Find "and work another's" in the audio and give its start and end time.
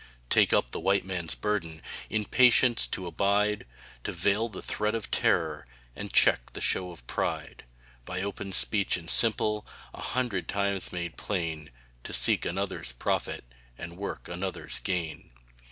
13.77-14.79